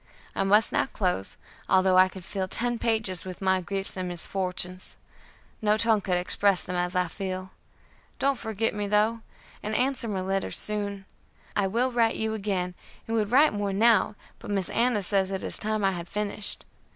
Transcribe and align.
I 0.33 0.41
must 0.43 0.71
now 0.71 0.87
close, 0.87 1.37
although 1.69 1.95
I 1.99 2.07
could 2.09 2.25
fill 2.25 2.47
ten 2.47 2.79
pages 2.79 3.23
with 3.23 3.39
my 3.39 3.61
griefs 3.61 3.95
and 3.95 4.07
misfortunes; 4.09 4.97
no 5.61 5.77
tongue 5.77 6.01
could 6.01 6.17
express 6.17 6.63
them 6.63 6.75
as 6.75 6.95
I 6.95 7.07
feel; 7.07 7.51
don't 8.17 8.39
forget 8.39 8.73
me 8.73 8.87
though; 8.87 9.19
and 9.61 9.75
answer 9.75 10.07
my 10.07 10.21
letters 10.21 10.57
soon. 10.57 11.05
I 11.55 11.67
will 11.67 11.91
write 11.91 12.15
you 12.15 12.33
again, 12.33 12.73
and 13.07 13.15
would 13.15 13.29
write 13.29 13.53
more 13.53 13.73
now, 13.73 14.15
but 14.39 14.49
Miss 14.49 14.71
Anna 14.71 15.03
says 15.03 15.29
it 15.29 15.43
is 15.43 15.59
time 15.59 15.83
I 15.83 15.91
had 15.91 16.07
finished. 16.07 16.65